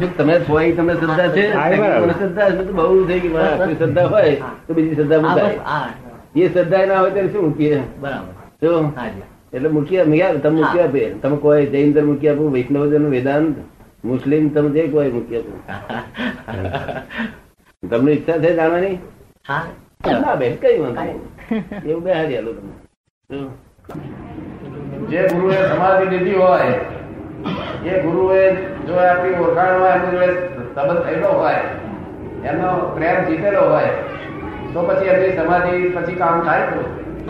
જો 0.00 0.06
તમે 0.16 0.34
છો 0.46 0.60
એ 0.60 0.72
તમને 0.72 0.94
શ્રદ્ધા 0.94 1.28
છે. 1.34 1.44
મને 2.02 2.14
શ્રદ્ધા 2.18 2.50
છે 2.50 2.64
તો 2.66 2.72
બહુ 2.72 3.04
થઈ 3.08 3.20
ગઈ 3.20 3.32
શ્રદ્ધા 3.78 4.06
હોય 4.08 4.34
તો 4.66 4.70
બીજી 4.74 4.94
શ્રદ્ધા 4.94 5.20
મુકાય. 5.20 5.58
એ 6.36 6.48
શ્રદ્ધા 6.48 6.86
ના 6.86 6.98
હોય 7.00 7.12
ત્યારે 7.14 7.30
શું 7.32 7.42
મૂકીએ? 7.44 7.78
બરાબર. 8.00 8.32
એટલે 9.52 9.68
મૂકી 9.68 9.98
આપે 10.00 10.38
તમે 10.42 10.56
મૂકી 10.60 10.80
આપે. 10.80 11.02
તમે 11.22 11.36
કોઈ 11.36 11.66
જૈન 11.72 11.92
ધર્મ 11.94 12.06
મૂકી 12.10 12.28
આપો 12.28 12.50
વૈષ્ણવ 12.56 12.84
ધર્મ 12.90 13.06
વેદાંત 13.10 13.56
મુસ્લિમ 14.04 14.50
તમે 14.54 14.68
જે 14.74 14.88
કોઈ 14.88 15.10
મૂકી 15.16 15.36
આપો. 15.36 15.52
તમને 17.82 18.10
ઈચ્છા 18.12 18.38
છે 18.38 18.50
જાણવાની? 18.56 18.96
હા. 19.48 19.64
ના 20.22 20.36
બેન 20.36 20.56
કઈ 20.62 20.78
વાંધો 20.80 21.02
એવું 21.88 22.02
બે 22.04 22.10
હારી 22.12 22.36
આલો 22.38 22.52
તમે. 22.52 22.72
જે 25.10 25.20
ગુરુએ 25.32 25.56
સમાધિ 25.70 26.04
લીધી 26.12 26.38
હોય 26.40 26.68
એ 27.84 28.00
ગુરુએ 28.02 28.42
જો 28.86 28.94
આપણી 29.00 29.40
ઓળખાણ 29.40 29.78
હોય 29.78 29.94
એમની 29.94 30.12
જોડે 30.14 30.28
સંબંધ 30.74 31.02
થયેલો 31.04 31.30
હોય 31.34 31.62
એમનો 32.44 32.68
પ્રેમ 32.94 33.18
જીતેલો 33.28 33.62
હોય 33.70 33.92
તો 34.74 34.80
પછી 34.88 35.08
એમની 35.08 35.32
સમાધિ 35.38 35.74
પછી 35.94 36.16
કામ 36.16 36.36
થાય 36.46 36.66
તો. 36.68 36.80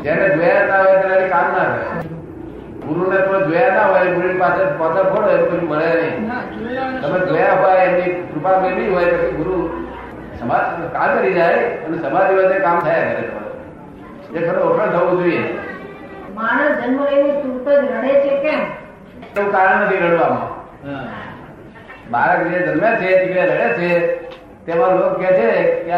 જેને 0.04 0.26
જોયા 0.34 0.66
ના 0.68 0.82
હોય 0.82 0.96
તેને 1.02 1.28
કામ 1.28 1.46
ના 1.52 1.66
થાય. 1.66 2.04
ગુરુને 2.84 3.18
તો 3.26 3.40
જોયા 3.48 3.74
ના 3.76 3.86
હોય 3.90 4.14
ગુરુની 4.14 4.38
પાસે 4.38 4.62
પોતા 4.78 5.04
ફોડો 5.10 5.28
એવું 5.30 5.48
કોઈ 5.50 5.66
મળે 5.68 5.90
નહીં. 5.94 6.16
તમે 7.02 7.18
જોયા 7.28 7.56
હોય 7.60 7.82
એમની 7.84 8.10
કૃપા 8.30 8.56
મેળવી 8.62 8.90
હોય 8.94 9.08
પછી 9.14 9.36
ગુરુ 9.38 9.56
સમાજ 10.40 10.64
કામ 10.94 11.10
કરી 11.18 11.34
જાય 11.34 11.58
અને 11.84 11.96
સમાધિ 12.04 12.32
વચ્ચે 12.38 12.58
કામ 12.60 12.78
થયા 12.80 13.06
કરે. 13.10 13.24
એ 14.34 14.46
ખરો 14.46 14.60
ઓળખાણ 14.68 14.92
થવું 14.94 15.16
જોઈએ. 15.20 15.44
માણસ 16.36 16.78
જન્મ 16.80 17.00
લઈને 17.04 17.32
તૂટ 17.42 17.66
જ 17.68 17.76
રડે 17.90 18.14
છે 18.22 18.32
એવું 19.32 19.50
કારણ 19.54 19.80
નથી 19.84 20.02
રડવામાં. 20.04 20.48
બાળક 22.12 22.40
જે 22.50 22.58
જન્મે 22.66 22.88
છે 23.00 23.08
દીકરા 23.20 23.48
રડે 23.50 23.68
છે 23.78 23.90
તેમાં 24.66 24.92
લોકો 24.98 25.08
કે 25.20 25.28
છે 25.38 25.48
કે 25.86 25.94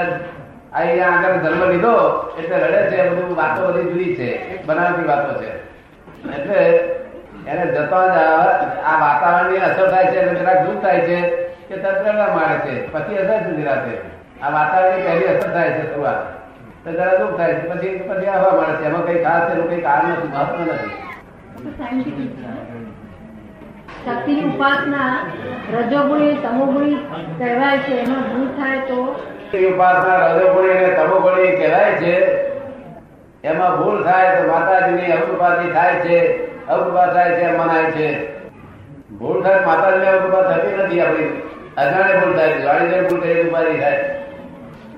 અહીંયા 0.72 1.14
આગળ 1.16 1.38
જન્મ 1.44 1.62
લીધો 1.72 1.94
એટલે 2.38 2.56
રડે 2.64 2.80
છે 2.90 2.98
બધું 3.10 3.34
વાતો 3.40 3.60
બધી 3.68 3.90
જુદી 3.90 4.16
છે 4.18 4.28
બનાવતી 4.66 5.08
વાતો 5.10 5.32
છે. 5.40 5.50
એટલે 6.36 6.60
એને 7.50 7.64
જતો 7.72 8.00
જ 8.14 8.16
આ 8.84 8.96
વાતાવરણની 9.02 9.64
અસર 9.68 9.86
થાય 9.92 10.10
છે 10.12 10.18
એટલે 10.20 10.38
જરાક 10.40 10.58
દુઃખ 10.66 10.80
થાય 10.84 11.00
છે 11.08 11.18
કે 11.68 11.74
તરત 11.82 12.04
ના 12.18 12.34
માંડે 12.36 12.58
છે 12.64 12.74
પછી 12.92 13.20
અસર 13.22 13.38
સુધી 13.46 13.68
રાતે. 13.68 13.92
આ 14.42 14.50
વાતાવરણની 14.56 15.04
પહેલી 15.06 15.30
અસર 15.34 15.50
થાય 15.54 15.70
છે 15.76 15.82
શરૂઆત. 15.90 16.20
તો 16.84 16.88
જરા 16.96 17.18
દુઃખ 17.20 17.36
થાય 17.38 17.54
છે 17.58 17.64
પછી 17.70 17.94
પછી 18.08 18.30
આવવા 18.34 18.54
માંડે 18.58 18.78
છે 18.80 18.86
એમાં 18.90 19.04
કઈ 19.08 19.22
ખાસ 19.24 19.44
એનું 19.52 19.68
કઈ 19.70 19.82
કારણ 19.86 20.10
નથી 20.12 20.30
મહત્વ 20.34 20.58
નથી. 20.66 20.94
શક્તિની 24.06 24.44
ઉપાસના 24.44 25.26
રજોગુણી, 25.78 26.34
તમોગુણી 26.34 26.94
કહેવાય 27.38 27.78
છે, 27.78 27.94
એનો 27.94 28.14
ભૂલ 28.14 28.48
થાય 28.48 28.78
તો. 28.78 29.16
ઉપાસના 29.74 30.26
રજોગુણી 30.26 30.70
અને 30.70 30.86
તમોગુણી 30.86 31.56
કહેવાય 31.56 31.92
છે. 31.92 32.46
એમાં 33.44 33.76
ભૂલ 33.78 34.04
થાય 34.04 34.42
તો 34.42 34.52
માતાજીની 34.52 35.12
અવકૃપાથી 35.12 35.70
થાય 35.70 35.94
છે. 35.94 36.46
અવકૃપા 36.66 37.06
થાય 37.06 37.30
છે, 37.30 37.56
મનાય 37.56 37.90
છે. 37.90 38.36
ભૂલ 39.10 39.42
થાય 39.42 39.66
માતાજીની 39.66 40.06
અવકૃપા 40.06 40.42
થતી 40.42 40.76
નથી 40.76 41.00
આપણી. 41.00 41.42
અજાણે 41.76 42.20
ભૂલ 42.20 42.36
થાય 42.36 42.52
છે 42.52 42.60
જાણી 42.60 43.08
ભૂલ 43.08 43.20
કરીએ 43.20 43.50
ઉપાધિ 43.50 43.78
થાય. 43.78 43.96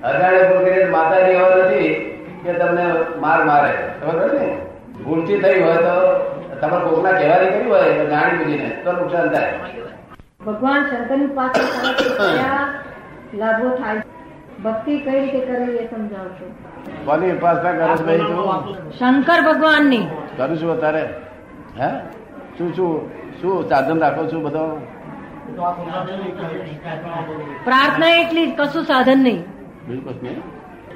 અજાણે 0.03 0.43
ભૂલ 0.43 0.65
કરીએ 0.65 0.85
માતાજી 0.85 1.31
એવા 1.31 1.49
નથી 1.49 2.05
કે 2.43 2.53
તમને 2.53 2.85
માર 3.19 3.43
મારે. 3.43 3.73
ખબર 4.05 4.39
ને? 4.39 4.57
ભૂલથી 5.03 5.37
થઈ 5.37 5.61
હોય 5.61 5.75
તો 5.75 6.29
તમારે 6.61 6.85
કોકના 6.89 7.13
કહેવાથી 7.19 7.51
કર્યું 7.53 7.71
હોય 7.71 7.93
તો 7.99 8.05
જાણી 8.13 8.37
બુજીને. 8.43 8.69
તો 8.83 8.91
નુકસાન 8.91 9.27
થાય. 9.29 9.51
ભગવાન 10.45 10.81
શંકરની 10.89 11.27
પાસે 11.27 11.61
લાભો 13.39 13.69
થાય? 13.77 14.01
ભક્તિ 14.63 14.93
કઈ 14.99 15.19
રીતે 15.21 15.39
કરવી 15.47 15.77
એ 15.77 15.87
સમજાવશો 15.87 16.45
કોની 17.05 17.31
ઉપાસના 17.31 17.73
કરો 17.73 17.97
છો 17.97 18.03
ભાઈ 18.03 18.17
તું? 18.17 18.91
શંકર 18.99 19.39
ભગવાનની. 19.49 20.03
કરું 20.37 20.57
છું 20.61 20.71
અત્યારે. 20.77 21.03
હે? 21.79 21.89
શું 22.57 22.73
શું 22.75 23.11
શું 23.41 23.69
સાધન 23.69 23.99
રાખો 23.99 24.25
છું 24.31 24.43
બધો? 24.43 24.63
પ્રાર્થના 27.65 28.09
એટલી 28.21 28.47
કશું 28.51 28.83
સાધન 28.85 29.19
નહીં. 29.19 29.43
બિલકુલ 29.87 30.13
નહીં. 30.23 30.41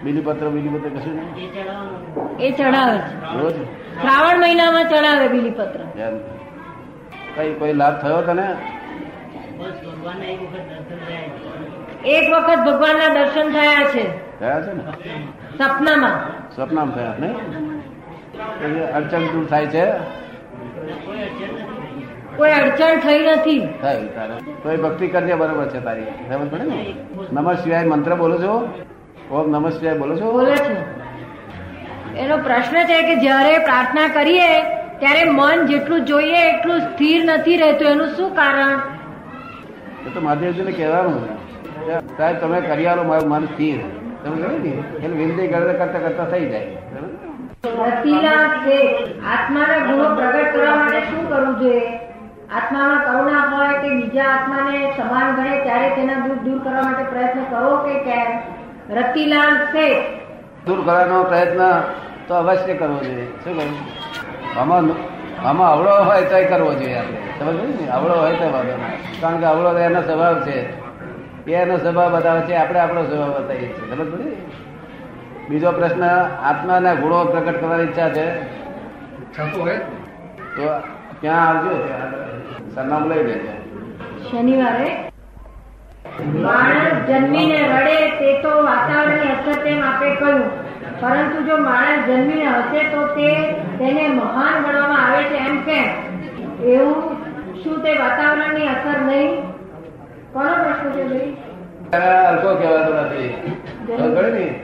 બીલીપત્ર 0.04 0.50
બીલીપત્ર 0.50 0.90
કશું 0.90 1.16
નહીં? 1.16 1.52
એ 2.40 2.52
ચડાવે 2.52 2.98
છે. 2.98 3.42
રોજ? 3.42 3.54
શ્રાવણ 4.02 4.40
મહિનામાં 4.40 4.90
ચડાવે 4.90 5.28
બીલીપત્ર 5.28 5.64
પત્ર. 5.64 6.10
કઈ 7.36 7.54
કોઈ 7.54 7.74
લાભ 7.74 8.02
થયો 8.02 8.22
તને? 8.22 8.48
એક 12.06 12.34
વખત 12.34 12.60
ભગવાનના 12.60 13.14
દર્શન 13.14 13.52
થયા 13.52 13.84
છે. 13.84 14.06
થયા 14.40 14.62
છે 14.62 14.74
ને? 14.74 14.84
સપનામાં. 15.58 16.18
સપનામાં 16.56 16.96
થયા 16.96 17.16
ને 17.20 17.34
પછી 18.60 18.84
અડચણ 18.84 19.20
દૂર 19.20 19.46
થાય 19.46 19.68
છે? 19.68 19.86
કોઈ 22.38 22.52
અડચણ 22.52 23.00
થઈ. 23.00 23.20
નથી. 23.20 23.60
થાય 23.82 24.08
તારે. 24.08 24.34
કોઈ 24.64 24.78
ભક્તિ 24.78 25.08
કરજે 25.08 25.34
બરોબર 25.34 25.70
છે 25.70 25.80
તારી. 25.80 26.06
સમજ 26.30 26.52
પડે 26.52 26.64
ને? 26.64 26.94
નમઃ 27.34 27.54
શિવાય 27.54 27.86
મંત્ર 27.86 28.16
બોલો 28.16 28.38
છો. 28.38 28.56
ઓમ 29.32 29.52
નમઃ 29.52 29.70
શિવાય 29.70 29.98
બોલો 29.98 30.16
છો? 30.20 30.32
બોલે 30.32 30.56
છે. 30.56 30.76
એનો 32.20 32.38
પ્રશ્ન 32.38 32.76
છે 32.84 33.02
કે 33.02 33.16
જ્યારે 33.16 33.58
પ્રાર્થના 33.58 34.08
કરીએ 34.08 34.50
ત્યારે 35.00 35.24
મન 35.30 35.66
જેટલું 35.66 36.06
જોઈએ 36.06 36.42
એટલું 36.50 36.80
સ્થિર 36.80 37.26
નથી 37.26 37.58
રહેતું. 37.58 37.88
એનું 37.88 38.08
શું 38.08 38.36
કારણ? 38.36 38.78
એ 40.08 40.10
તો 40.14 40.22
મહાદેવજીને 40.22 40.72
કહેવાનું 40.72 41.20
સાહેબ 42.18 42.40
તમે 42.40 42.62
કરી 42.62 42.86
આલો 42.86 43.04
મારું 43.04 43.30
મન 43.30 43.46
સ્થિર. 43.46 43.78
તમે 44.24 44.36
કહ્યું 44.42 44.62
ને 44.62 44.70
એટલે 45.06 45.18
વિનંતી 45.18 45.48
કરતા 45.48 45.86
કરતા 45.86 46.00
કરતા 46.08 46.26
થઈ 46.26 46.46
જાય. 46.50 46.68
આત્માના 49.34 49.86
ગુણો 49.88 50.16
પ્રગટ 50.16 50.50
કરવા 50.56 50.76
માટે 50.76 51.00
શું 51.00 51.30
કરવું 51.30 51.56
જોઈએ? 51.60 52.00
આત્મામાં 52.56 53.02
કરુણા 53.06 53.44
હોય 53.52 53.76
કે 53.84 53.90
બીજા 53.90 54.26
આત્માને 54.26 54.92
સમાન 54.98 55.36
ગણે 55.36 55.56
ત્યારે 55.64 55.90
તેના 55.90 56.20
દુઃખ 56.26 56.42
દૂર 56.48 56.60
કરવા 56.64 56.82
માટે 56.82 57.04
પ્રયત્ન 57.04 57.44
કરો 57.44 57.72
કે 57.86 57.94
કેમ? 58.00 58.30
રતિલાલ 58.90 59.66
શેઠ. 59.66 60.06
દૂર 60.66 60.82
કરવાનો 60.86 61.24
પ્રયત્ન 61.24 61.82
તો 62.28 62.36
અવશ્ય 62.36 62.74
કરવો 62.74 62.98
જોઈએ. 63.04 63.26
શું 63.26 63.58
કરવું 63.58 64.60
આમાં 64.60 64.84
આમાં 65.48 65.72
અવળો 65.72 66.04
હોય 66.04 66.22
તો 66.22 66.50
કરવો 66.50 66.74
જોઈએ 66.74 66.96
આપણે. 66.96 67.18
સમજ 67.40 67.82
ને? 67.82 67.88
અવળો 67.88 68.14
હોય 68.14 68.36
તો 68.36 68.52
વાંધો 68.54 68.78
નહીં. 68.78 69.22
કારણ 69.22 69.38
કે 69.38 69.46
અવળો 69.46 69.78
એનો 69.78 70.02
સ્વભાવ 70.02 70.42
છે. 70.42 70.84
એ 71.52 71.54
એનો 71.54 71.78
સ્વભાવ 71.78 72.16
બતાવે 72.16 72.42
છે 72.42 72.56
આપણે 72.56 72.80
આપણો 72.80 73.04
સ્વભાવ 73.04 73.30
બતાવીએ 73.30 73.68
છીએ. 73.68 73.96
સમજ 73.96 74.14
પડી 74.14 74.36
બીજો 75.50 75.72
પ્રશ્ન 75.72 76.04
આત્માના 76.44 76.94
ગુણો 76.94 77.26
પ્રકટ 77.26 77.62
કરવાની 77.62 77.84
ઈચ્છા 77.84 78.10
છે? 78.10 78.44
તો 80.56 80.80
ત્યાં 81.22 81.48
આવજો? 81.48 81.90
સરનામું 82.76 83.10
લઈ 83.10 83.24
લેજો. 83.24 83.52
શનિવારે 84.30 85.13
માણસ 86.20 87.10
જન્મીને 87.10 87.60
રડે 87.62 88.10
તે 88.10 88.42
તો 88.42 88.64
વાતાવરણની 88.64 89.32
અસર 89.32 89.64
તેમ 89.64 89.84
આપે 89.84 90.16
કહ્યું. 90.16 90.42
પરંતુ 91.00 91.44
જો 91.44 91.58
માણસ 91.58 92.06
જન્મીને 92.08 92.46
હશે 92.46 92.84
તો 92.84 93.08
તે 93.08 93.54
તેને 93.78 94.08
મહાન 94.08 94.64
ગણવામાં 94.64 95.08
આવે 95.08 95.24
છે 95.24 95.36
એમ 95.36 95.58
કેમ? 95.62 95.88
એવું 96.64 97.16
શું 97.64 97.84
તે 97.84 97.94
વાતાવરણની 97.94 98.68
અસર 98.68 99.02
નહીં? 99.02 99.42
કોનો 100.34 100.54
પ્રશ્ન 100.54 100.90
છે 100.90 101.04
ભાઈ? 101.04 101.38
હલકો 102.32 102.56
કહેવાતો 102.56 102.94
નથી. 102.94 103.56
ને. 104.32 104.56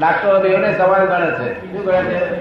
ડાક્ટરો 0.00 0.40
બેવને 0.40 0.72
સમાન 0.72 1.04
ગણે 1.04 1.26
છે. 1.26 1.72
શું 1.72 1.84
ગણે 1.84 2.02
છે? 2.02 2.40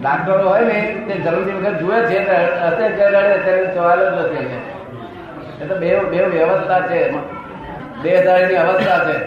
ડાક્ટરો 0.00 0.48
હોય 0.48 0.60
ને 0.60 1.04
તે 1.08 1.14
જરૂરી 1.20 1.52
વખત 1.52 1.78
જુએ 1.78 2.00
છે 2.00 2.24
તો 2.24 2.32
હશે 2.66 2.88
કે 2.88 3.74
સવાલ 3.74 3.98
જ 3.98 4.14
નથી. 4.14 4.83
એ 5.60 5.66
તો 5.66 5.78
બે 5.78 6.00
બે 6.00 6.24
વ્યવસ્થા 6.24 6.80
છે. 6.80 7.12
દેહધારીની 8.02 8.54
અવસ્થા 8.54 8.98
છે. 9.04 9.18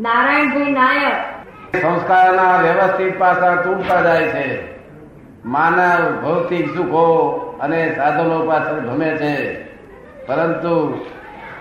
નારાયણભાઈ 0.00 0.72
નાયક. 0.72 1.82
સંસ્કારના 1.82 2.56
વ્યવસ્થિત 2.56 3.18
પાસા 3.18 3.54
તૂટતા 3.54 4.00
જાય 4.00 4.22
છે. 4.22 4.76
માનવ 5.44 6.20
ભૌતિક 6.22 6.76
સુખો 6.76 7.36
અને 7.60 7.94
સાધનો 7.96 8.46
પાછળ 8.46 8.80
ગમે 8.80 9.16
છે. 9.16 9.64
પરંતુ 10.26 11.00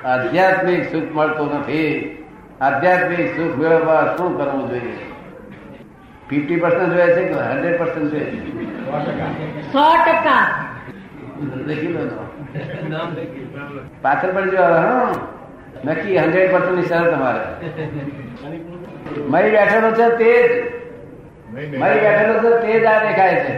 આધ્યાત્મિક 0.05 0.91
સુખ 0.91 1.15
મળતું 1.15 1.59
નથી. 1.59 2.15
આધ્યાત્મિક 2.61 3.37
સુખ 3.37 3.57
મેળવવા 3.57 4.15
શું 4.17 4.37
કરવું 4.37 4.69
જોઈએ? 4.69 4.97
ફિફ્ટી 6.29 6.55
પર્સન્ટ 6.55 6.93
જોઈએ 6.93 7.15
છે 7.15 7.25
કે 7.25 7.33
હંડ્રેડ 7.33 7.79
પર્સન્ટ 7.79 8.13
છે? 8.13 8.51
સો 9.73 9.95
ટકા. 9.95 10.68
લો 11.39 12.23
પાછળ 14.01 14.31
પડી 14.35 14.51
જવા 14.51 15.11
નક્કી 15.85 16.17
હંડ્રેડ 16.17 16.51
પર્સન્ટની 16.51 16.87
શરત 16.87 17.09
તમારે. 17.13 17.43
મરી 19.29 19.51
બેઠેલો 19.51 19.89
છે 19.91 20.07
તે 20.19 20.31
જ. 20.43 20.51
મરી 21.53 21.99
બેઠેલો 21.99 22.35
છે 22.43 22.51
તે 22.61 22.79
જ 22.79 22.85
આ 22.85 22.99
દેખાય 23.05 23.35
છે. 23.45 23.53